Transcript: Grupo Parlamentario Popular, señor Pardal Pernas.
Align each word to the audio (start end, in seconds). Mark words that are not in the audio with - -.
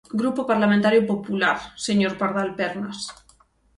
Grupo 0.21 0.41
Parlamentario 0.51 1.01
Popular, 1.11 1.57
señor 1.87 2.13
Pardal 2.21 2.49
Pernas. 2.59 2.99